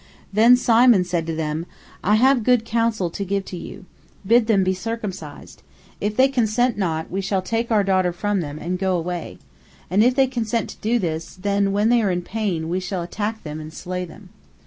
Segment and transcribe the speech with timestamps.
[0.33, 1.67] Then Simon said to them:
[2.03, 3.85] "I have good counsel to give you.
[4.25, 5.61] Bid them be circumcised.
[5.99, 9.37] If they consent not, we shall take our daughter from them, and go away.
[9.91, 13.03] And if they consent to do this, then, when they are in pain, we shall
[13.03, 14.29] attack them and slay them."